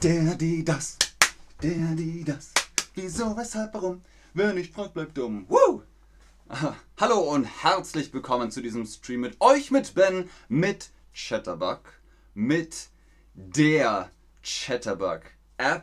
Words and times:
Der, 0.00 0.36
die, 0.36 0.64
das. 0.64 0.96
Der, 1.60 1.96
die, 1.96 2.22
das. 2.22 2.52
Wieso, 2.94 3.36
weshalb, 3.36 3.74
warum? 3.74 4.00
Wer 4.32 4.52
nicht 4.52 4.72
fragt, 4.72 4.94
bleibt 4.94 5.18
dumm. 5.18 5.44
Woo! 5.48 5.82
Hallo 6.96 7.18
und 7.18 7.42
herzlich 7.42 8.14
willkommen 8.14 8.52
zu 8.52 8.60
diesem 8.60 8.86
Stream 8.86 9.22
mit 9.22 9.40
euch, 9.40 9.72
mit 9.72 9.96
Ben, 9.96 10.30
mit 10.48 10.90
Chatterbug, 11.12 11.80
mit 12.32 12.90
der 13.34 14.12
Chatterbug 14.44 15.22
App, 15.56 15.82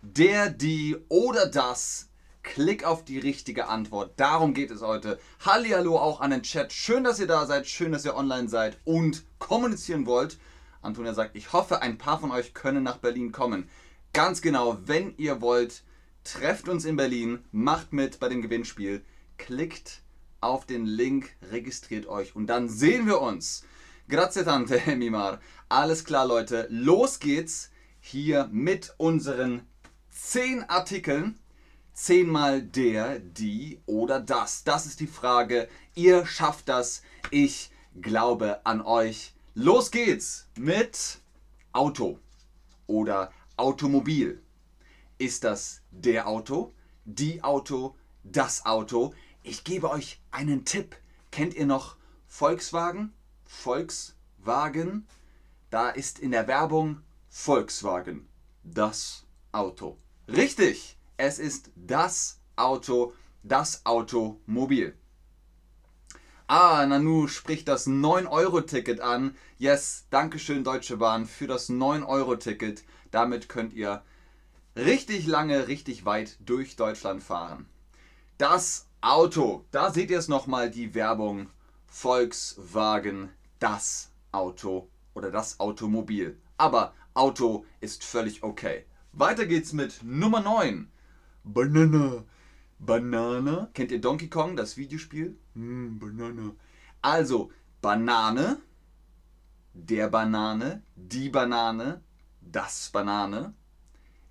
der, 0.00 0.48
die 0.48 0.96
oder 1.10 1.44
das. 1.44 2.08
Klick 2.42 2.84
auf 2.84 3.04
die 3.04 3.18
richtige 3.18 3.68
Antwort. 3.68 4.14
Darum 4.16 4.54
geht 4.54 4.70
es 4.70 4.80
heute. 4.80 5.20
Hallihallo 5.44 5.98
auch 5.98 6.22
an 6.22 6.30
den 6.30 6.44
Chat. 6.44 6.72
Schön, 6.72 7.04
dass 7.04 7.20
ihr 7.20 7.26
da 7.26 7.44
seid. 7.44 7.66
Schön, 7.66 7.92
dass 7.92 8.06
ihr 8.06 8.16
online 8.16 8.48
seid 8.48 8.78
und 8.86 9.22
kommunizieren 9.38 10.06
wollt. 10.06 10.38
Antonia 10.82 11.14
sagt, 11.14 11.36
ich 11.36 11.52
hoffe, 11.52 11.82
ein 11.82 11.98
paar 11.98 12.20
von 12.20 12.30
euch 12.30 12.54
können 12.54 12.82
nach 12.82 12.98
Berlin 12.98 13.32
kommen. 13.32 13.68
Ganz 14.12 14.40
genau, 14.40 14.78
wenn 14.86 15.14
ihr 15.18 15.40
wollt, 15.40 15.84
trefft 16.24 16.68
uns 16.68 16.84
in 16.84 16.96
Berlin, 16.96 17.44
macht 17.52 17.92
mit 17.92 18.18
bei 18.18 18.28
dem 18.28 18.42
Gewinnspiel, 18.42 19.04
klickt 19.38 20.02
auf 20.40 20.66
den 20.66 20.86
Link, 20.86 21.36
registriert 21.50 22.06
euch 22.06 22.34
und 22.34 22.46
dann 22.46 22.68
sehen 22.68 23.06
wir 23.06 23.20
uns. 23.20 23.64
Grazie 24.08 24.44
tante, 24.44 24.80
Mimar. 24.96 25.40
Alles 25.68 26.04
klar, 26.04 26.26
Leute. 26.26 26.66
Los 26.70 27.20
geht's 27.20 27.70
hier 28.00 28.48
mit 28.50 28.94
unseren 28.96 29.62
10 30.10 30.68
Artikeln. 30.68 31.38
Zehnmal 31.92 32.62
der, 32.62 33.18
die 33.18 33.80
oder 33.86 34.20
das. 34.20 34.64
Das 34.64 34.86
ist 34.86 35.00
die 35.00 35.06
Frage. 35.06 35.68
Ihr 35.94 36.24
schafft 36.26 36.68
das. 36.68 37.02
Ich 37.30 37.70
glaube 38.00 38.64
an 38.64 38.80
euch. 38.80 39.34
Los 39.54 39.90
geht's 39.90 40.46
mit 40.56 41.18
Auto 41.72 42.20
oder 42.86 43.32
Automobil. 43.56 44.40
Ist 45.18 45.42
das 45.42 45.82
der 45.90 46.28
Auto, 46.28 46.72
die 47.04 47.42
Auto, 47.42 47.96
das 48.22 48.64
Auto? 48.64 49.12
Ich 49.42 49.64
gebe 49.64 49.90
euch 49.90 50.20
einen 50.30 50.64
Tipp. 50.64 50.94
Kennt 51.32 51.54
ihr 51.54 51.66
noch 51.66 51.96
Volkswagen? 52.28 53.12
Volkswagen? 53.44 55.08
Da 55.70 55.88
ist 55.90 56.20
in 56.20 56.30
der 56.30 56.46
Werbung 56.46 57.02
Volkswagen. 57.28 58.28
Das 58.62 59.26
Auto. 59.50 59.98
Richtig! 60.28 60.96
Es 61.16 61.40
ist 61.40 61.72
das 61.74 62.38
Auto, 62.54 63.14
das 63.42 63.84
Automobil. 63.84 64.96
Ah, 66.52 66.84
Nanu 66.84 67.28
spricht 67.28 67.68
das 67.68 67.86
9-Euro-Ticket 67.86 69.00
an. 69.00 69.36
Yes, 69.56 70.06
Dankeschön 70.10 70.64
Deutsche 70.64 70.96
Bahn 70.96 71.26
für 71.26 71.46
das 71.46 71.70
9-Euro-Ticket. 71.70 72.82
Damit 73.12 73.48
könnt 73.48 73.72
ihr 73.72 74.02
richtig 74.74 75.28
lange, 75.28 75.68
richtig 75.68 76.06
weit 76.06 76.38
durch 76.40 76.74
Deutschland 76.74 77.22
fahren. 77.22 77.66
Das 78.36 78.88
Auto, 79.00 79.64
da 79.70 79.92
seht 79.92 80.10
ihr 80.10 80.18
es 80.18 80.26
nochmal, 80.26 80.72
die 80.72 80.92
Werbung 80.92 81.48
Volkswagen, 81.86 83.28
das 83.60 84.10
Auto 84.32 84.88
oder 85.14 85.30
das 85.30 85.60
Automobil. 85.60 86.36
Aber 86.56 86.94
Auto 87.14 87.64
ist 87.80 88.02
völlig 88.02 88.42
okay. 88.42 88.86
Weiter 89.12 89.46
geht's 89.46 89.72
mit 89.72 90.00
Nummer 90.02 90.40
9. 90.40 90.90
Banana. 91.44 92.24
Banana. 92.80 93.70
Kennt 93.72 93.92
ihr 93.92 94.00
Donkey 94.00 94.28
Kong, 94.28 94.56
das 94.56 94.76
Videospiel? 94.76 95.38
Mm, 95.54 95.98
Banana. 95.98 96.54
Also, 97.02 97.50
Banane, 97.80 98.60
der 99.72 100.08
Banane, 100.08 100.82
die 100.96 101.28
Banane, 101.28 102.02
das 102.40 102.90
Banane. 102.90 103.54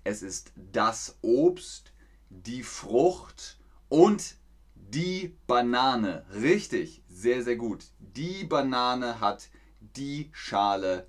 Es 0.04 0.22
ist 0.22 0.52
das 0.56 1.18
Obst, 1.22 1.92
die 2.30 2.62
Frucht 2.62 3.58
und 3.88 4.36
die 4.74 5.36
Banane. 5.46 6.24
Richtig, 6.32 7.02
sehr, 7.08 7.42
sehr 7.42 7.56
gut. 7.56 7.84
Die 7.98 8.44
Banane 8.44 9.20
hat 9.20 9.50
die 9.80 10.30
Schale. 10.32 11.06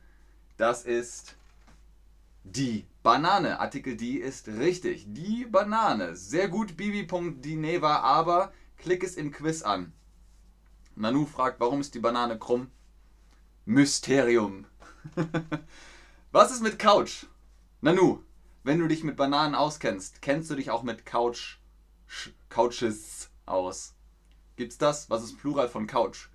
Das 0.58 0.84
ist 0.86 1.36
die 2.44 2.86
Banane. 3.04 3.60
Artikel 3.60 3.96
die 3.96 4.18
ist 4.18 4.48
richtig. 4.48 5.06
Die 5.08 5.46
Banane. 5.46 6.16
Sehr 6.16 6.48
gut, 6.48 6.78
Bibi.dineva, 6.78 7.98
aber 8.00 8.52
klick 8.78 9.04
es 9.04 9.16
im 9.16 9.32
Quiz 9.32 9.62
an. 9.62 9.94
Nanu 10.96 11.26
fragt, 11.26 11.60
warum 11.60 11.82
ist 11.82 11.96
die 11.96 12.00
Banane 12.00 12.38
krumm? 12.38 12.72
Mysterium. 13.66 14.66
Was 16.32 16.52
ist 16.52 16.62
mit 16.62 16.80
Couch? 16.80 17.26
Nanu, 17.82 18.24
wenn 18.64 18.80
du 18.80 18.88
dich 18.88 19.04
mit 19.04 19.16
Bananen 19.16 19.56
auskennst, 19.56 20.22
kennst 20.22 20.50
du 20.50 20.56
dich 20.56 20.70
auch 20.70 20.84
mit 20.84 21.06
Couch, 21.06 21.58
Couches 22.50 23.30
aus? 23.46 23.96
Gibt's 24.56 24.78
das? 24.78 25.10
Was 25.10 25.24
ist 25.24 25.40
Plural 25.40 25.68
von 25.68 25.88
Couch? 25.88 26.30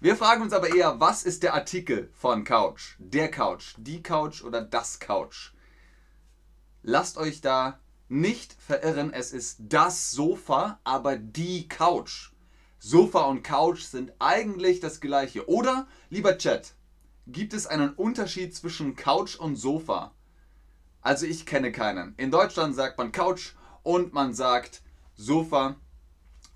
Wir 0.00 0.16
fragen 0.16 0.42
uns 0.42 0.52
aber 0.52 0.74
eher, 0.74 1.00
was 1.00 1.22
ist 1.22 1.42
der 1.42 1.54
Artikel 1.54 2.10
von 2.14 2.44
Couch? 2.44 2.96
Der 2.98 3.30
Couch, 3.30 3.74
die 3.76 4.02
Couch 4.02 4.42
oder 4.42 4.62
das 4.62 5.00
Couch? 5.00 5.52
Lasst 6.82 7.18
euch 7.18 7.40
da 7.40 7.80
nicht 8.08 8.54
verirren, 8.54 9.12
es 9.12 9.32
ist 9.32 9.58
das 9.58 10.12
Sofa, 10.12 10.78
aber 10.84 11.16
die 11.16 11.68
Couch. 11.68 12.30
Sofa 12.78 13.22
und 13.22 13.42
Couch 13.42 13.82
sind 13.82 14.12
eigentlich 14.18 14.80
das 14.80 15.00
gleiche. 15.00 15.48
Oder, 15.48 15.86
lieber 16.10 16.38
Chat, 16.38 16.74
gibt 17.26 17.54
es 17.54 17.66
einen 17.66 17.90
Unterschied 17.94 18.54
zwischen 18.54 18.96
Couch 18.96 19.36
und 19.36 19.56
Sofa? 19.56 20.12
Also 21.00 21.26
ich 21.26 21.46
kenne 21.46 21.72
keinen. 21.72 22.14
In 22.16 22.30
Deutschland 22.30 22.74
sagt 22.74 22.98
man 22.98 23.12
Couch 23.12 23.52
und 23.82 24.12
man 24.12 24.34
sagt 24.34 24.82
Sofa. 25.14 25.76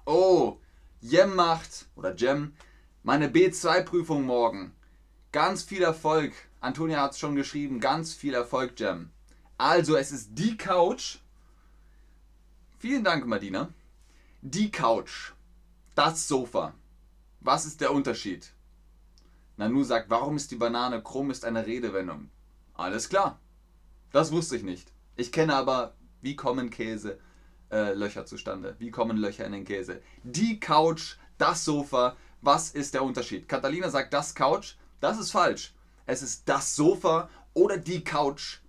Oh, 0.05 0.59
Jem 1.01 1.35
macht, 1.35 1.87
oder 1.97 2.15
Jem, 2.15 2.55
meine 3.03 3.29
B2-Prüfung 3.29 4.25
morgen. 4.25 4.73
Ganz 5.33 5.63
viel 5.63 5.83
Erfolg. 5.83 6.33
Antonia 6.61 7.01
hat 7.01 7.13
es 7.13 7.19
schon 7.19 7.37
geschrieben. 7.37 7.81
Ganz 7.81 8.13
viel 8.13 8.35
Erfolg, 8.35 8.79
Jem. 8.79 9.11
Also, 9.57 9.97
es 9.97 10.11
ist 10.11 10.31
die 10.33 10.57
Couch. 10.57 11.19
Vielen 12.79 13.05
Dank, 13.05 13.27
Madina. 13.27 13.69
Die 14.43 14.71
Couch. 14.71 15.33
Das 16.01 16.27
Sofa. 16.27 16.73
Was 17.41 17.67
ist 17.67 17.83
der 17.83 17.93
Unterschied? 17.93 18.55
Nanu 19.59 19.85
sagt, 19.85 20.09
warum 20.09 20.37
ist 20.37 20.51
die 20.51 20.57
Banane 20.57 21.03
krumm, 21.03 21.31
ist 21.31 21.45
eine 21.45 21.67
Redewendung. 21.67 22.31
Alles 22.73 23.11
klar. 23.11 23.39
Das 24.11 24.33
wusste 24.33 24.57
ich 24.57 24.63
nicht. 24.63 24.91
Ich 25.17 25.31
kenne 25.31 25.55
aber, 25.55 25.93
wie 26.23 26.37
kommen 26.37 26.71
Käse 26.71 27.19
äh, 27.71 27.93
Löcher 27.93 28.25
zustande? 28.25 28.77
Wie 28.79 28.91
kommen 28.91 29.19
Löcher 29.19 29.45
in 29.45 29.53
den 29.53 29.67
Käse? 29.67 30.01
Die 30.23 30.59
Couch, 30.59 31.17
das 31.37 31.67
Sofa. 31.67 32.17
Was 32.41 32.71
ist 32.71 32.95
der 32.95 33.03
Unterschied? 33.03 33.47
Catalina 33.47 33.91
sagt, 33.91 34.15
das 34.15 34.35
Couch. 34.35 34.77
Das 35.01 35.19
ist 35.19 35.33
falsch. 35.33 35.75
Es 36.07 36.23
ist 36.23 36.49
das 36.49 36.75
Sofa 36.75 37.29
oder 37.53 37.77
die 37.77 38.03
Couch 38.03 38.61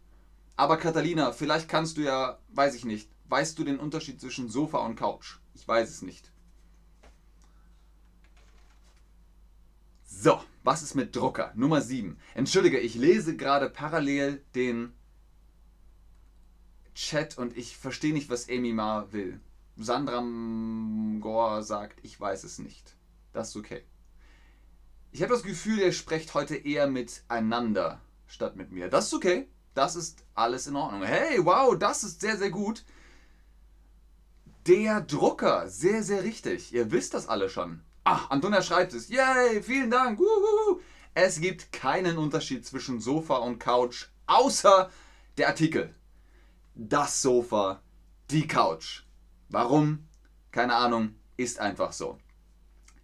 aber 0.58 0.78
Catalina, 0.78 1.32
vielleicht 1.32 1.68
kannst 1.68 1.98
du 1.98 2.02
ja, 2.02 2.38
weiß 2.50 2.76
ich 2.76 2.86
nicht, 2.86 3.10
weißt 3.30 3.58
du 3.58 3.64
den 3.64 3.80
Unterschied 3.80 4.22
zwischen 4.22 4.48
Sofa 4.48 4.80
und 4.86 4.96
Couch? 4.96 5.40
Ich 5.56 5.68
weiß 5.68 5.90
es 5.90 6.02
nicht. 6.04 6.31
So, 10.14 10.44
was 10.64 10.84
ist 10.84 10.94
mit 10.94 11.16
Drucker? 11.16 11.52
Nummer 11.56 11.82
7. 11.82 12.18
Entschuldige, 12.36 12.80
ich 12.80 12.96
lese 12.96 13.38
gerade 13.38 13.70
parallel 13.70 14.44
den 14.54 14.94
Chat 16.94 17.38
und 17.38 17.58
ich 17.58 17.78
verstehe 17.78 18.14
nicht, 18.14 18.30
was 18.30 18.50
Amy 18.50 18.74
Ma 18.74 19.08
will. 19.12 19.40
Sandra 19.78 20.20
Gore 21.22 21.64
sagt, 21.64 22.00
ich 22.04 22.20
weiß 22.20 22.44
es 22.44 22.60
nicht. 22.60 22.96
Das 23.32 23.50
ist 23.50 23.56
okay. 23.56 23.84
Ich 25.12 25.24
habe 25.24 25.34
das 25.34 25.44
Gefühl, 25.44 25.80
ihr 25.80 25.94
sprecht 25.94 26.34
heute 26.34 26.56
eher 26.56 26.88
miteinander 26.88 28.02
statt 28.28 28.58
mit 28.58 28.72
mir. 28.72 28.90
Das 28.90 29.08
ist 29.08 29.14
okay. 29.14 29.48
Das 29.74 29.96
ist 29.96 30.26
alles 30.36 30.68
in 30.68 30.76
Ordnung. 30.76 31.04
Hey, 31.04 31.44
wow, 31.44 31.76
das 31.76 32.04
ist 32.04 32.22
sehr, 32.22 32.38
sehr 32.38 32.52
gut. 32.52 32.84
Der 34.68 35.02
Drucker, 35.02 35.70
sehr, 35.70 36.04
sehr 36.04 36.24
richtig. 36.24 36.74
Ihr 36.74 36.92
wisst 36.92 37.14
das 37.14 37.28
alle 37.28 37.50
schon. 37.50 37.82
Ach, 38.04 38.30
Antonia 38.30 38.62
schreibt 38.62 38.94
es. 38.94 39.10
Yay, 39.10 39.62
vielen 39.62 39.92
Dank. 39.92 40.20
Uhuhu. 40.20 40.82
Es 41.14 41.40
gibt 41.40 41.72
keinen 41.72 42.18
Unterschied 42.18 42.66
zwischen 42.66 43.00
Sofa 43.00 43.38
und 43.38 43.60
Couch, 43.60 44.08
außer 44.28 44.90
der 45.38 45.50
Artikel. 45.50 45.94
Das 46.74 47.22
Sofa, 47.22 47.82
die 48.30 48.48
Couch. 48.48 49.04
Warum? 49.50 50.08
Keine 50.52 50.76
Ahnung, 50.76 51.16
ist 51.38 51.60
einfach 51.60 51.92
so. 51.92 52.18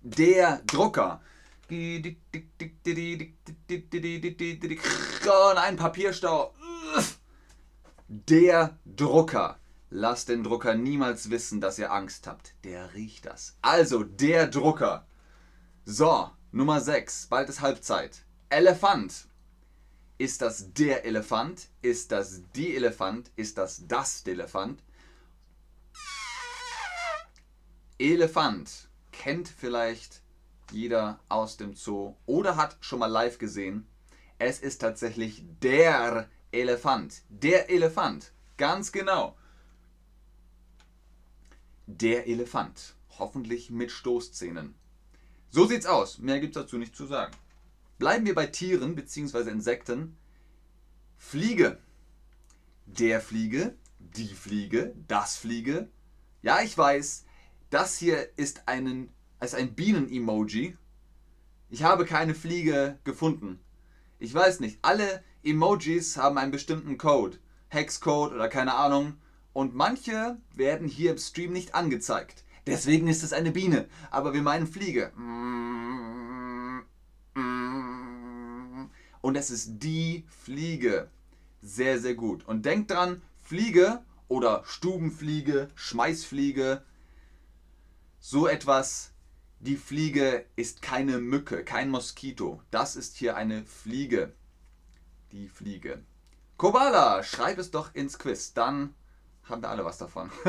Der 0.02 0.62
Drucker 0.66 1.22
Oh 5.30 5.52
nein, 5.54 5.76
Papierstau. 5.76 6.54
Der 8.08 8.78
Drucker. 8.86 9.60
Lasst 9.90 10.30
den 10.30 10.44
Drucker 10.44 10.76
niemals 10.76 11.30
wissen, 11.30 11.62
dass 11.62 11.80
ihr 11.80 11.92
Angst 11.92 12.28
habt. 12.28 12.54
Der 12.64 12.94
riecht 12.94 13.26
das. 13.26 13.58
Also, 13.62 14.04
der 14.04 14.48
Drucker. 14.48 15.08
So, 15.86 16.30
Nummer 16.52 16.82
6. 16.82 17.28
Bald 17.28 17.48
ist 17.48 17.62
Halbzeit. 17.62 18.26
Elefant. 18.50 19.28
Ist 20.18 20.42
das 20.42 20.74
der 20.74 21.06
Elefant? 21.06 21.70
Ist 21.82 22.12
das 22.12 22.42
die 22.56 22.76
Elefant? 22.76 23.32
Ist 23.36 23.58
das 23.58 23.88
das 23.88 24.26
Elefant? 24.26 24.84
Elefant 28.00 28.90
kennt 29.12 29.48
vielleicht 29.48 30.22
jeder 30.72 31.20
aus 31.30 31.58
dem 31.58 31.76
Zoo 31.76 32.16
oder 32.26 32.56
hat 32.56 32.78
schon 32.82 33.00
mal 33.00 33.08
live 33.08 33.38
gesehen. 33.38 33.88
Es 34.38 34.60
ist 34.60 34.80
tatsächlich 34.80 35.44
der 35.62 36.30
Elefant. 36.52 37.24
Der 37.30 37.70
Elefant. 37.70 38.34
Ganz 38.58 38.92
genau. 38.92 39.38
Der 41.88 42.28
Elefant. 42.28 42.96
Hoffentlich 43.18 43.72
mit 43.72 43.92
Stoßzähnen. 43.92 44.76
So 45.50 45.66
sieht's 45.66 45.86
aus. 45.86 46.20
Mehr 46.20 46.42
gibt's 46.42 46.56
dazu 46.56 46.78
nicht 46.78 46.96
zu 46.96 47.06
sagen. 47.06 47.34
Bleiben 47.98 48.26
wir 48.26 48.36
bei 48.36 48.46
Tieren 48.46 48.94
bzw. 48.94 49.50
Insekten. 49.50 50.18
Fliege. 51.18 51.80
Der 52.86 53.22
Fliege, 53.22 53.76
die 54.00 54.28
Fliege, 54.28 54.94
das 55.08 55.38
Fliege. 55.38 55.90
Ja, 56.42 56.62
ich 56.62 56.78
weiß, 56.78 57.26
das 57.70 57.98
hier 57.98 58.38
ist, 58.38 58.68
einen, 58.68 59.10
ist 59.40 59.56
ein 59.56 59.74
Bienen-Emoji. 59.74 60.78
Ich 61.70 61.84
habe 61.84 62.04
keine 62.04 62.36
Fliege 62.36 63.00
gefunden. 63.06 63.62
Ich 64.20 64.34
weiß 64.34 64.60
nicht, 64.60 64.80
alle 64.82 65.24
Emojis 65.42 66.18
haben 66.18 66.38
einen 66.38 66.52
bestimmten 66.52 66.98
Code. 66.98 67.38
Hexcode 67.70 68.34
oder 68.34 68.50
keine 68.50 68.76
Ahnung. 68.76 69.18
Und 69.58 69.74
manche 69.74 70.38
werden 70.54 70.88
hier 70.88 71.10
im 71.10 71.18
Stream 71.18 71.52
nicht 71.52 71.74
angezeigt. 71.74 72.44
Deswegen 72.68 73.08
ist 73.08 73.24
es 73.24 73.34
eine 73.34 73.50
Biene. 73.52 73.90
Aber 74.12 74.36
wir 74.36 74.44
meinen 74.44 74.68
Fliege. 74.68 75.12
Und 79.20 79.36
es 79.36 79.50
ist 79.50 79.80
die 79.80 80.28
Fliege. 80.44 81.10
Sehr, 81.64 82.00
sehr 82.00 82.14
gut. 82.14 82.46
Und 82.48 82.68
denkt 82.68 82.92
dran, 82.92 83.24
Fliege 83.42 84.04
oder 84.28 84.62
Stubenfliege, 84.64 85.70
Schmeißfliege, 85.74 86.84
so 88.20 88.46
etwas, 88.46 89.12
die 89.60 89.76
Fliege 89.76 90.46
ist 90.56 90.84
keine 90.84 91.18
Mücke, 91.18 91.64
kein 91.64 91.90
Moskito. 91.90 92.62
Das 92.70 92.96
ist 92.96 93.16
hier 93.16 93.36
eine 93.36 93.66
Fliege. 93.66 94.34
Die 95.32 95.48
Fliege. 95.48 96.04
Kobala, 96.58 97.24
schreib 97.24 97.58
es 97.58 97.72
doch 97.72 97.96
ins 97.96 98.20
Quiz. 98.20 98.54
Dann 98.54 98.94
haben 99.50 99.62
wir 99.62 99.70
alle 99.70 99.86
was 99.86 99.98
davon. 99.98 100.30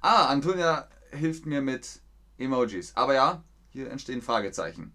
ah, 0.00 0.26
Antonia 0.26 0.88
hilft 1.10 1.46
mir 1.46 1.62
mit 1.62 2.00
Emojis. 2.38 2.92
Aber 2.96 3.14
ja, 3.14 3.44
hier 3.70 3.90
entstehen 3.90 4.22
Fragezeichen. 4.22 4.92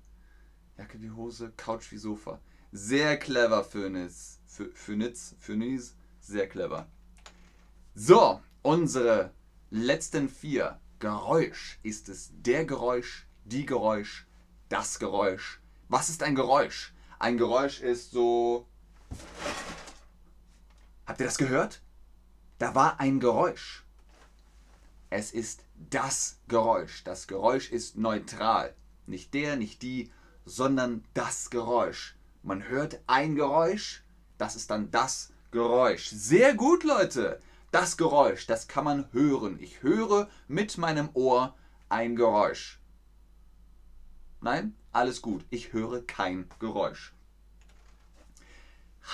Jacke 0.77 1.01
wie 1.01 1.11
Hose, 1.11 1.51
Couch 1.57 1.91
wie 1.91 1.97
Sofa. 1.97 2.39
Sehr 2.71 3.17
clever, 3.17 3.63
Phönix. 3.63 4.39
Phönix, 4.73 5.35
Phönix, 5.39 5.95
sehr 6.19 6.47
clever. 6.47 6.87
So, 7.95 8.41
unsere 8.61 9.31
letzten 9.69 10.29
vier. 10.29 10.79
Geräusch. 10.99 11.79
Ist 11.83 12.09
es 12.09 12.31
der 12.33 12.65
Geräusch, 12.65 13.27
die 13.45 13.65
Geräusch, 13.65 14.27
das 14.69 14.99
Geräusch? 14.99 15.61
Was 15.89 16.09
ist 16.09 16.23
ein 16.23 16.35
Geräusch? 16.35 16.93
Ein 17.19 17.37
Geräusch 17.37 17.81
ist 17.81 18.11
so. 18.11 18.67
Habt 21.05 21.19
ihr 21.19 21.25
das 21.25 21.37
gehört? 21.37 21.81
Da 22.57 22.73
war 22.75 22.99
ein 22.99 23.19
Geräusch. 23.19 23.83
Es 25.09 25.31
ist 25.31 25.63
das 25.89 26.39
Geräusch. 26.47 27.03
Das 27.03 27.27
Geräusch 27.27 27.71
ist 27.71 27.97
neutral. 27.97 28.73
Nicht 29.05 29.33
der, 29.33 29.55
nicht 29.55 29.81
die, 29.81 30.11
sondern 30.45 31.03
das 31.13 31.49
Geräusch. 31.49 32.15
Man 32.43 32.67
hört 32.67 32.99
ein 33.07 33.35
Geräusch, 33.35 34.03
das 34.37 34.55
ist 34.55 34.71
dann 34.71 34.91
das 34.91 35.33
Geräusch. 35.51 36.09
Sehr 36.09 36.53
gut, 36.53 36.83
Leute. 36.83 37.39
Das 37.71 37.97
Geräusch, 37.97 38.47
das 38.47 38.67
kann 38.67 38.85
man 38.85 39.11
hören. 39.11 39.57
Ich 39.59 39.83
höre 39.83 40.29
mit 40.47 40.77
meinem 40.77 41.09
Ohr 41.13 41.55
ein 41.89 42.15
Geräusch. 42.15 42.79
Nein, 44.41 44.75
alles 44.91 45.21
gut. 45.21 45.45
Ich 45.49 45.73
höre 45.73 46.01
kein 46.05 46.49
Geräusch. 46.59 47.13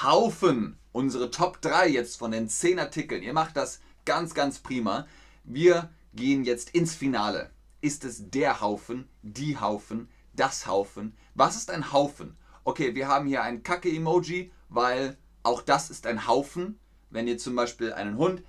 Haufen. 0.01 0.77
Unsere 0.93 1.31
Top 1.31 1.59
3 1.61 1.89
jetzt 1.89 2.17
von 2.17 2.31
den 2.31 2.47
10 2.47 2.77
Artikeln. 2.77 3.23
Ihr 3.23 3.33
macht 3.33 3.57
das 3.57 3.81
ganz, 4.05 4.35
ganz 4.35 4.59
prima. 4.59 5.07
Wir 5.43 5.89
gehen 6.13 6.43
jetzt 6.43 6.69
ins 6.69 6.93
Finale. 6.93 7.49
Ist 7.81 8.05
es 8.05 8.29
der 8.29 8.61
Haufen, 8.61 9.09
die 9.23 9.59
Haufen, 9.59 10.07
das 10.33 10.67
Haufen? 10.67 11.17
Was 11.33 11.55
ist 11.55 11.71
ein 11.71 11.91
Haufen? 11.91 12.37
Okay, 12.63 12.93
wir 12.93 13.07
haben 13.07 13.25
hier 13.25 13.41
ein 13.41 13.63
Kacke-Emoji, 13.63 14.51
weil 14.69 15.17
auch 15.41 15.63
das 15.63 15.89
ist 15.89 16.05
ein 16.05 16.27
Haufen. 16.27 16.79
Wenn 17.09 17.27
ihr 17.27 17.39
zum 17.39 17.55
Beispiel 17.55 17.91
einen 17.91 18.17
Hund 18.17 18.43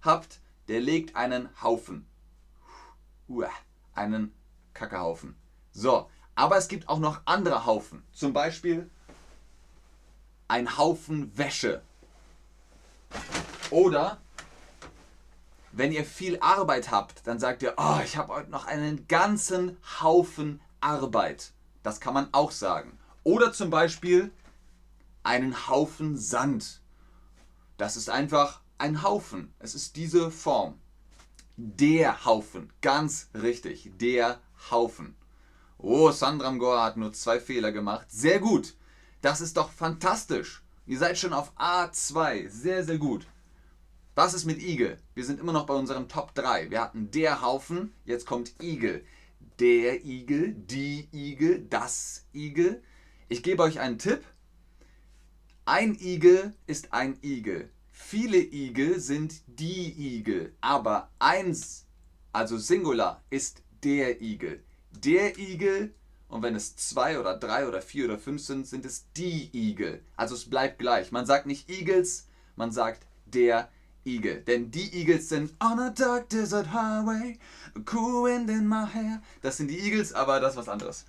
habt, 0.00 0.40
der 0.68 0.80
legt 0.80 1.16
einen 1.16 1.48
Haufen. 1.60 2.06
Einen 3.94 4.32
Kackehaufen. 4.74 5.34
So, 5.72 6.08
aber 6.36 6.56
es 6.56 6.68
gibt 6.68 6.88
auch 6.88 7.00
noch 7.00 7.22
andere 7.24 7.66
Haufen. 7.66 8.04
Zum 8.12 8.32
Beispiel 8.32 8.90
ein 10.48 10.78
Haufen 10.78 11.36
Wäsche. 11.36 11.82
Oder 13.70 14.18
wenn 15.72 15.92
ihr 15.92 16.04
viel 16.04 16.38
Arbeit 16.40 16.90
habt, 16.90 17.26
dann 17.26 17.38
sagt 17.38 17.62
ihr, 17.62 17.74
oh, 17.76 17.98
ich 18.04 18.16
habe 18.16 18.32
heute 18.34 18.50
noch 18.50 18.66
einen 18.66 19.08
ganzen 19.08 19.76
Haufen 20.00 20.60
Arbeit. 20.80 21.52
Das 21.82 22.00
kann 22.00 22.14
man 22.14 22.28
auch 22.32 22.50
sagen. 22.50 22.98
Oder 23.24 23.52
zum 23.52 23.70
Beispiel 23.70 24.30
einen 25.22 25.68
Haufen 25.68 26.16
Sand. 26.16 26.80
Das 27.76 27.96
ist 27.96 28.10
einfach 28.10 28.60
ein 28.78 29.02
Haufen. 29.02 29.52
Es 29.58 29.74
ist 29.74 29.96
diese 29.96 30.30
Form. 30.30 30.78
Der 31.56 32.24
Haufen. 32.24 32.72
Ganz 32.80 33.30
richtig. 33.34 33.90
Der 33.98 34.40
Haufen. 34.70 35.16
Oh, 35.78 36.10
Sandram 36.10 36.58
Goa 36.58 36.84
hat 36.84 36.96
nur 36.96 37.12
zwei 37.12 37.40
Fehler 37.40 37.72
gemacht. 37.72 38.06
Sehr 38.10 38.38
gut. 38.38 38.74
Das 39.24 39.40
ist 39.40 39.56
doch 39.56 39.70
fantastisch. 39.70 40.62
Ihr 40.84 40.98
seid 40.98 41.16
schon 41.16 41.32
auf 41.32 41.56
A2. 41.56 42.46
Sehr, 42.50 42.84
sehr 42.84 42.98
gut. 42.98 43.26
Was 44.14 44.34
ist 44.34 44.44
mit 44.44 44.60
Igel? 44.62 44.98
Wir 45.14 45.24
sind 45.24 45.40
immer 45.40 45.54
noch 45.54 45.64
bei 45.64 45.72
unserem 45.72 46.10
Top 46.10 46.34
3. 46.34 46.70
Wir 46.70 46.82
hatten 46.82 47.10
der 47.10 47.40
Haufen, 47.40 47.94
jetzt 48.04 48.26
kommt 48.26 48.52
Igel. 48.60 49.02
Der 49.60 50.04
Igel, 50.04 50.52
die 50.52 51.08
Igel, 51.10 51.64
das 51.70 52.26
Igel. 52.34 52.82
Ich 53.30 53.42
gebe 53.42 53.62
euch 53.62 53.80
einen 53.80 53.96
Tipp. 53.96 54.22
Ein 55.64 55.94
Igel 55.98 56.52
ist 56.66 56.92
ein 56.92 57.16
Igel. 57.22 57.70
Viele 57.92 58.36
Igel 58.36 59.00
sind 59.00 59.40
die 59.46 60.18
Igel, 60.18 60.54
aber 60.60 61.10
eins, 61.18 61.86
also 62.34 62.58
Singular, 62.58 63.24
ist 63.30 63.62
der 63.84 64.20
Igel. 64.20 64.62
Der 64.90 65.38
Igel, 65.38 65.94
und 66.34 66.42
wenn 66.42 66.56
es 66.56 66.74
zwei 66.74 67.20
oder 67.20 67.36
drei 67.36 67.68
oder 67.68 67.80
vier 67.80 68.06
oder 68.06 68.18
fünf 68.18 68.42
sind, 68.42 68.66
sind 68.66 68.84
es 68.84 69.04
die 69.16 69.50
Igel. 69.52 70.02
Also 70.16 70.34
es 70.34 70.50
bleibt 70.50 70.80
gleich. 70.80 71.12
Man 71.12 71.26
sagt 71.26 71.46
nicht 71.46 71.70
Eagles, 71.70 72.26
man 72.56 72.72
sagt 72.72 73.06
der 73.24 73.68
Igel. 74.04 74.40
Denn 74.40 74.72
die 74.72 74.92
Eagles 74.98 75.28
sind 75.28 75.54
On 75.62 75.78
a 75.78 75.90
dark 75.90 76.28
desert 76.30 76.72
highway, 76.72 77.38
a 77.76 77.80
cool 77.92 78.24
wind 78.24 78.50
in 78.50 78.66
my 78.66 78.84
hair. 78.84 79.22
Das 79.42 79.58
sind 79.58 79.68
die 79.68 79.78
Eagles, 79.78 80.12
aber 80.12 80.40
das 80.40 80.54
ist 80.54 80.58
was 80.58 80.68
anderes. 80.68 81.04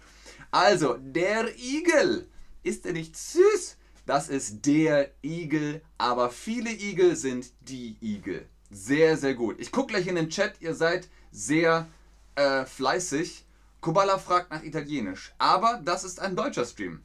Also, 0.51 0.93
der 0.99 1.57
Igel. 1.57 2.29
Ist 2.61 2.85
er 2.85 2.93
nicht 2.93 3.17
süß? 3.17 3.77
Das 4.05 4.29
ist 4.29 4.63
der 4.67 5.09
Igel, 5.23 5.81
aber 5.97 6.29
viele 6.29 6.69
Igel 6.69 7.15
sind 7.15 7.51
die 7.61 7.97
Igel. 7.99 8.47
Sehr, 8.69 9.17
sehr 9.17 9.33
gut. 9.33 9.59
Ich 9.59 9.71
gucke 9.71 9.93
gleich 9.93 10.05
in 10.05 10.17
den 10.17 10.29
Chat, 10.29 10.61
ihr 10.61 10.75
seid 10.75 11.09
sehr 11.31 11.87
äh, 12.35 12.65
fleißig. 12.65 13.44
Kubala 13.85 14.17
fragt 14.17 14.49
nach 14.49 14.63
Italienisch, 14.63 15.35
aber 15.37 15.79
das 15.85 16.03
ist 16.03 16.19
ein 16.19 16.35
deutscher 16.35 16.65
Stream. 16.65 17.03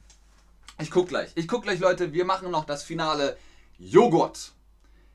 Ich 0.79 0.89
gucke 0.89 1.09
gleich. 1.09 1.31
Ich 1.35 1.47
gucke 1.47 1.65
gleich, 1.65 1.79
Leute. 1.79 2.11
Wir 2.11 2.25
machen 2.25 2.49
noch 2.49 2.65
das 2.65 2.81
Finale 2.81 3.37
Joghurt. 3.77 4.53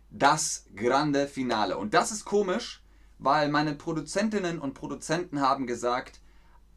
Das 0.08 0.66
grande 0.76 1.26
Finale. 1.26 1.76
Und 1.76 1.92
das 1.92 2.12
ist 2.12 2.25
komisch, 2.25 2.85
weil 3.18 3.49
meine 3.49 3.75
Produzentinnen 3.75 4.61
und 4.61 4.75
Produzenten 4.75 5.40
haben 5.40 5.66
gesagt, 5.66 6.20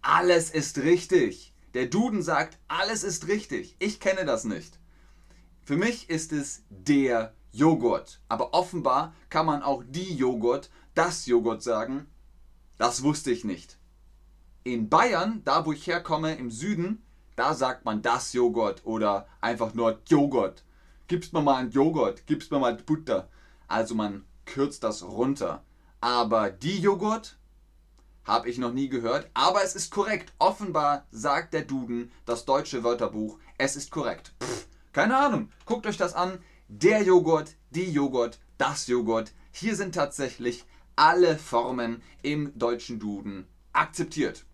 alles 0.01 0.50
ist 0.50 0.79
richtig. 0.79 1.53
Der 1.75 1.86
Duden 1.86 2.24
sagt, 2.24 2.58
alles 2.67 3.03
ist 3.03 3.27
richtig. 3.27 3.75
Ich 3.77 4.00
kenne 4.00 4.25
das 4.25 4.43
nicht. 4.43 4.79
Für 5.62 5.77
mich 5.77 6.10
ist 6.10 6.34
es 6.34 6.63
der 6.72 7.36
Joghurt. 7.51 8.22
Aber 8.27 8.55
offenbar 8.55 9.13
kann 9.29 9.46
man 9.46 9.62
auch 9.62 9.84
die 9.86 10.15
Joghurt, 10.15 10.72
das 10.96 11.27
Joghurt 11.27 11.62
sagen. 11.62 12.08
Das 12.79 13.03
wusste 13.03 13.29
ich 13.29 13.43
nicht. 13.43 13.78
In 14.69 14.88
Bayern, 14.88 15.41
da 15.45 15.65
wo 15.65 15.71
ich 15.71 15.88
herkomme, 15.88 16.35
im 16.35 16.51
Süden, 16.51 17.01
da 17.35 17.55
sagt 17.55 17.85
man 17.85 18.03
das 18.03 18.33
Joghurt 18.33 18.85
oder 18.85 19.27
einfach 19.41 19.73
nur 19.73 19.99
Joghurt. 20.05 20.63
Gibst 21.07 21.33
mir 21.33 21.41
mal 21.41 21.55
einen 21.55 21.71
Joghurt, 21.71 22.27
gibst 22.27 22.51
mir 22.51 22.59
mal 22.59 22.75
Butter. 22.75 23.29
Also 23.67 23.95
man 23.95 24.25
kürzt 24.45 24.83
das 24.83 25.01
runter. 25.01 25.63
Aber 26.01 26.51
die 26.51 26.77
Joghurt 26.77 27.39
habe 28.25 28.47
ich 28.47 28.59
noch 28.59 28.71
nie 28.71 28.89
gehört. 28.89 29.31
Aber 29.33 29.63
es 29.63 29.75
ist 29.75 29.91
korrekt. 29.91 30.33
Offenbar 30.38 31.07
sagt 31.09 31.55
der 31.55 31.63
Duden, 31.63 32.11
das 32.27 32.45
deutsche 32.45 32.83
Wörterbuch, 32.83 33.39
es 33.57 33.75
ist 33.75 33.89
korrekt. 33.89 34.35
Pff, 34.39 34.67
Keine 34.93 35.17
Ahnung. 35.17 35.49
Guckt 35.65 35.88
euch 35.88 35.97
das 35.97 36.13
an. 36.13 36.38
Der 36.67 37.01
Joghurt, 37.01 37.55
die 37.71 37.91
Joghurt, 37.91 38.38
das 38.59 38.85
Joghurt. 38.85 39.31
Hier 39.51 39.75
sind 39.75 39.95
tatsächlich 39.95 40.63
alle 40.95 41.39
Formen 41.39 42.03
im 42.21 42.55
deutschen 42.55 42.99
Duden 42.99 43.47
akzeptiert. 43.73 44.45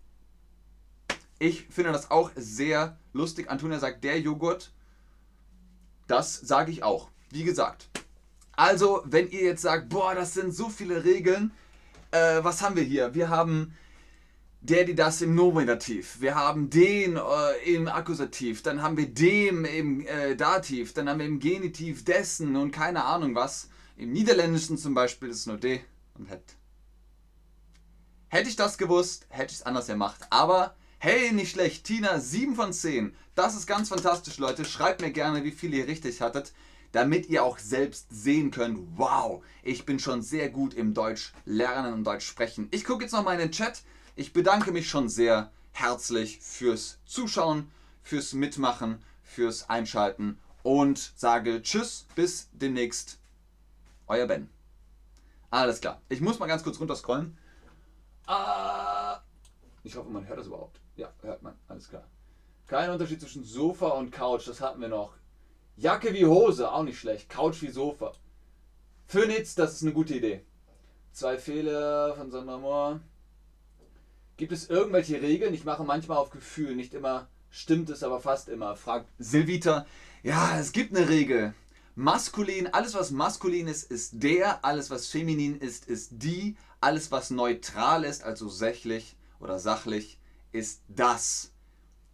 Ich 1.38 1.66
finde 1.68 1.92
das 1.92 2.10
auch 2.10 2.30
sehr 2.34 2.98
lustig. 3.12 3.50
Antonia 3.50 3.78
sagt, 3.78 4.04
der 4.04 4.20
Joghurt. 4.20 4.72
Das 6.06 6.34
sage 6.34 6.70
ich 6.70 6.82
auch. 6.82 7.10
Wie 7.30 7.44
gesagt. 7.44 7.88
Also, 8.52 9.02
wenn 9.04 9.28
ihr 9.30 9.42
jetzt 9.42 9.62
sagt, 9.62 9.88
boah, 9.88 10.14
das 10.14 10.34
sind 10.34 10.54
so 10.54 10.68
viele 10.70 11.04
Regeln, 11.04 11.52
äh, 12.10 12.42
was 12.42 12.62
haben 12.62 12.76
wir 12.76 12.84
hier? 12.84 13.14
Wir 13.14 13.28
haben 13.28 13.74
der, 14.62 14.84
die, 14.84 14.94
das 14.94 15.20
im 15.20 15.34
Nominativ. 15.34 16.20
Wir 16.20 16.34
haben 16.34 16.70
den 16.70 17.16
äh, 17.16 17.74
im 17.74 17.88
Akkusativ. 17.88 18.62
Dann 18.62 18.82
haben 18.82 18.96
wir 18.96 19.06
dem 19.06 19.64
im 19.64 20.06
äh, 20.06 20.34
Dativ. 20.36 20.94
Dann 20.94 21.08
haben 21.08 21.18
wir 21.18 21.26
im 21.26 21.38
Genitiv 21.38 22.04
dessen 22.04 22.56
und 22.56 22.72
keine 22.72 23.04
Ahnung 23.04 23.34
was. 23.34 23.68
Im 23.96 24.12
Niederländischen 24.12 24.76
zum 24.78 24.94
Beispiel 24.94 25.28
ist 25.28 25.46
nur 25.46 25.58
de 25.58 25.80
und 26.14 26.30
het. 26.30 26.56
Hätte 28.28 28.48
ich 28.48 28.56
das 28.56 28.76
gewusst, 28.76 29.26
hätte 29.28 29.52
ich 29.52 29.60
es 29.60 29.66
anders 29.66 29.86
gemacht. 29.86 30.20
Aber 30.30 30.74
hey, 30.98 31.32
nicht 31.32 31.50
schlecht. 31.50 31.84
Tina, 31.84 32.18
7 32.20 32.54
von 32.54 32.72
10. 32.72 33.14
Das 33.34 33.54
ist 33.54 33.66
ganz 33.66 33.88
fantastisch, 33.88 34.38
Leute. 34.38 34.64
Schreibt 34.64 35.00
mir 35.00 35.10
gerne, 35.10 35.44
wie 35.44 35.50
viel 35.50 35.74
ihr 35.74 35.86
richtig 35.86 36.20
hattet 36.20 36.52
damit 36.96 37.28
ihr 37.28 37.44
auch 37.44 37.58
selbst 37.58 38.06
sehen 38.10 38.50
könnt, 38.50 38.78
wow, 38.96 39.44
ich 39.62 39.84
bin 39.84 39.98
schon 39.98 40.22
sehr 40.22 40.48
gut 40.48 40.72
im 40.72 40.94
Deutsch 40.94 41.34
lernen 41.44 41.92
und 41.92 42.04
Deutsch 42.04 42.26
sprechen. 42.26 42.68
Ich 42.70 42.84
gucke 42.84 43.04
jetzt 43.04 43.12
noch 43.12 43.22
mal 43.22 43.34
in 43.34 43.38
den 43.38 43.52
Chat. 43.52 43.82
Ich 44.14 44.32
bedanke 44.32 44.72
mich 44.72 44.88
schon 44.88 45.10
sehr 45.10 45.52
herzlich 45.72 46.38
fürs 46.40 46.98
Zuschauen, 47.04 47.70
fürs 48.02 48.32
Mitmachen, 48.32 49.02
fürs 49.22 49.68
Einschalten 49.68 50.38
und 50.62 51.12
sage 51.16 51.60
Tschüss, 51.60 52.06
bis 52.14 52.48
demnächst. 52.52 53.18
Euer 54.06 54.26
Ben. 54.26 54.48
Alles 55.50 55.82
klar. 55.82 56.00
Ich 56.08 56.22
muss 56.22 56.38
mal 56.38 56.46
ganz 56.46 56.62
kurz 56.62 56.80
runterscrollen. 56.80 57.36
Ich 59.86 59.94
hoffe, 59.94 60.10
man 60.10 60.26
hört 60.26 60.40
das 60.40 60.48
überhaupt. 60.48 60.80
Ja, 60.96 61.12
hört 61.22 61.44
man. 61.44 61.54
Alles 61.68 61.88
klar. 61.88 62.02
Kein 62.66 62.90
Unterschied 62.90 63.20
zwischen 63.20 63.44
Sofa 63.44 63.90
und 63.90 64.10
Couch, 64.10 64.48
das 64.48 64.60
hatten 64.60 64.80
wir 64.80 64.88
noch. 64.88 65.14
Jacke 65.76 66.12
wie 66.12 66.26
Hose, 66.26 66.72
auch 66.72 66.82
nicht 66.82 66.98
schlecht. 66.98 67.28
Couch 67.28 67.62
wie 67.62 67.70
Sofa. 67.70 68.12
Phoenix, 69.06 69.54
das 69.54 69.74
ist 69.74 69.82
eine 69.82 69.92
gute 69.92 70.16
Idee. 70.16 70.44
Zwei 71.12 71.38
Fehler 71.38 72.16
von 72.16 72.32
Sandra 72.32 72.58
Moore. 72.58 73.00
Gibt 74.36 74.50
es 74.50 74.68
irgendwelche 74.68 75.22
Regeln? 75.22 75.54
Ich 75.54 75.64
mache 75.64 75.84
manchmal 75.84 76.18
auf 76.18 76.30
Gefühl, 76.30 76.74
nicht 76.74 76.92
immer 76.92 77.28
stimmt 77.50 77.88
es, 77.88 78.02
aber 78.02 78.18
fast 78.18 78.48
immer. 78.48 78.74
Fragt 78.74 79.08
Silvita. 79.20 79.86
Ja, 80.24 80.58
es 80.58 80.72
gibt 80.72 80.96
eine 80.96 81.08
Regel. 81.08 81.54
Maskulin, 81.94 82.66
alles 82.66 82.94
was 82.94 83.12
maskulin 83.12 83.68
ist, 83.68 83.88
ist 83.88 84.20
der, 84.20 84.64
alles 84.64 84.90
was 84.90 85.06
feminin 85.06 85.60
ist, 85.60 85.86
ist 85.86 86.10
die, 86.10 86.56
alles 86.80 87.12
was 87.12 87.30
neutral 87.30 88.02
ist, 88.02 88.24
also 88.24 88.48
sächlich 88.48 89.16
oder 89.40 89.58
sachlich, 89.58 90.18
ist 90.52 90.82
das. 90.88 91.52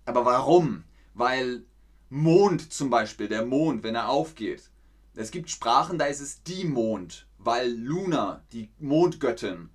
Aber 0.05 0.25
warum? 0.25 0.85
Weil 1.14 1.64
Mond 2.09 2.73
zum 2.73 2.91
Beispiel, 2.91 3.29
der 3.29 3.45
Mond, 3.45 3.83
wenn 3.83 3.95
er 3.95 4.09
aufgeht. 4.09 4.71
Es 5.14 5.31
gibt 5.31 5.50
Sprachen, 5.50 5.99
da 5.99 6.07
ist 6.07 6.21
es 6.21 6.43
die 6.43 6.64
Mond, 6.64 7.26
weil 7.38 7.71
Luna, 7.71 8.43
die 8.52 8.71
Mondgöttin. 8.79 9.71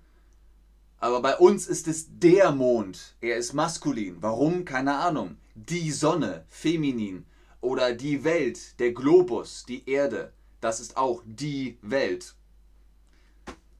Aber 1.00 1.22
bei 1.22 1.36
uns 1.36 1.68
ist 1.68 1.86
es 1.86 2.06
der 2.18 2.50
Mond. 2.50 3.14
Er 3.20 3.36
ist 3.36 3.52
maskulin. 3.52 4.16
Warum? 4.20 4.64
Keine 4.64 4.96
Ahnung. 4.96 5.36
Die 5.54 5.92
Sonne, 5.92 6.44
feminin. 6.48 7.24
Oder 7.60 7.92
die 7.92 8.24
Welt, 8.24 8.78
der 8.80 8.92
Globus, 8.92 9.64
die 9.64 9.88
Erde. 9.88 10.32
Das 10.60 10.80
ist 10.80 10.96
auch 10.96 11.22
die 11.24 11.78
Welt. 11.82 12.34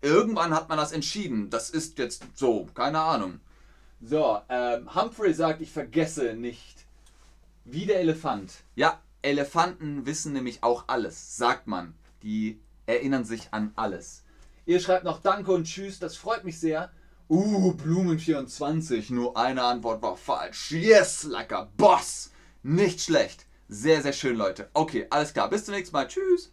Irgendwann 0.01 0.55
hat 0.55 0.69
man 0.69 0.79
das 0.79 0.93
entschieden. 0.93 1.51
Das 1.51 1.71
ist 1.71 1.99
jetzt 1.99 2.25
so, 2.35 2.67
keine 2.75 3.01
Ahnung. 3.01 3.41
So, 4.01 4.39
ähm, 4.49 4.95
Humphrey 4.95 5.35
sagt, 5.35 5.61
ich 5.61 5.73
vergesse 5.73 6.35
nicht. 6.35 6.87
Wie 7.65 7.87
der 7.87 8.01
Elefant. 8.01 8.53
Ja, 8.77 9.01
Elefanten 9.23 10.07
wissen 10.07 10.33
nämlich 10.33 10.63
auch 10.63 10.85
alles, 10.87 11.37
sagt 11.37 11.67
man. 11.67 11.95
Die 12.23 12.61
erinnern 12.87 13.25
sich 13.25 13.49
an 13.53 13.73
alles. 13.77 14.25
Ihr 14.67 14.81
schreibt 14.81 15.05
noch 15.05 15.21
Danke 15.21 15.53
und 15.53 15.65
Tschüss, 15.65 15.99
das 15.99 16.17
freut 16.17 16.45
mich 16.45 16.59
sehr. 16.61 16.91
Uh, 17.29 17.73
Blumen24, 17.73 19.13
nur 19.13 19.37
eine 19.37 19.63
Antwort 19.63 20.01
war 20.01 20.17
falsch. 20.17 20.71
Yes, 20.73 21.25
like 21.25 21.53
a 21.53 21.69
boss. 21.77 22.31
Nicht 22.63 23.03
schlecht. 23.03 23.47
Sehr, 23.69 24.01
sehr 24.01 24.15
schön, 24.15 24.37
Leute. 24.37 24.71
Okay, 24.73 25.07
alles 25.11 25.35
klar. 25.35 25.51
Bis 25.51 25.67
zum 25.67 25.75
nächsten 25.75 25.95
Mal. 25.95 26.09
Tschüss. 26.09 26.53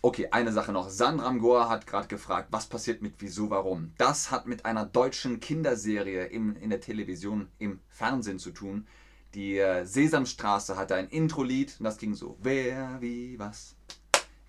Okay, 0.00 0.28
eine 0.30 0.52
Sache 0.52 0.70
noch. 0.70 0.90
Sandra 0.90 1.30
Mgoa 1.32 1.68
hat 1.68 1.88
gerade 1.88 2.06
gefragt, 2.06 2.48
was 2.52 2.66
passiert 2.66 3.02
mit 3.02 3.14
Wieso, 3.18 3.50
Warum? 3.50 3.92
Das 3.98 4.30
hat 4.30 4.46
mit 4.46 4.64
einer 4.64 4.86
deutschen 4.86 5.40
Kinderserie 5.40 6.26
im, 6.26 6.54
in 6.56 6.70
der 6.70 6.80
Television, 6.80 7.48
im 7.58 7.80
Fernsehen 7.88 8.38
zu 8.38 8.52
tun. 8.52 8.86
Die 9.34 9.58
äh, 9.58 9.84
Sesamstraße 9.84 10.76
hatte 10.76 10.94
ein 10.94 11.08
Intro-Lied 11.08 11.76
und 11.80 11.84
das 11.84 11.98
ging 11.98 12.14
so. 12.14 12.38
Wer, 12.40 13.00
wie, 13.00 13.38
was? 13.40 13.74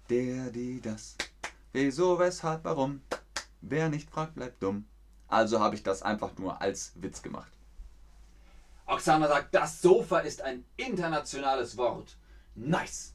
Der, 0.10 0.51
die, 0.51 0.82
das. 0.82 1.18
Wieso, 1.74 2.20
weshalb, 2.20 2.63
warum? 2.63 3.01
Wer 3.62 3.89
nicht 3.89 4.10
fragt, 4.10 4.36
bleibt 4.36 4.62
dumm. 4.62 4.86
Also 5.27 5.60
habe 5.60 5.75
ich 5.75 5.82
das 5.84 6.03
einfach 6.03 6.38
nur 6.38 6.62
als 6.62 6.94
Witz 6.96 7.24
gemacht. 7.24 7.51
Oksana 8.86 9.27
sagt, 9.27 9.53
das 9.53 9.82
Sofa 9.82 10.20
ist 10.20 10.41
ein 10.41 10.63
internationales 10.77 11.75
Wort. 11.75 12.18
Nice! 12.56 13.13